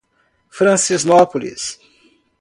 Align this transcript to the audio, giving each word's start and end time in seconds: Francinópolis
Francinópolis 0.49 1.77